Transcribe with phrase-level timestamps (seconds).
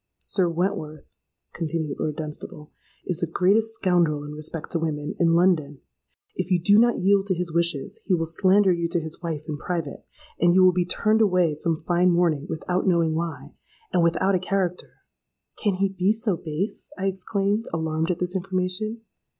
[0.17, 1.15] —'Sir Wentworth,'
[1.53, 2.71] continued Lord Dunstable,
[3.05, 5.79] 'is the greatest scoundrel in respect to women, in London.
[6.35, 9.43] If you do not yield to his wishes, he will slander you to his wife
[9.47, 10.03] in private:
[10.39, 13.53] and you will be turned away some fine morning without knowing why,
[13.93, 19.01] and without a character.'—'Can he be so base?' I exclaimed, alarmed at this information.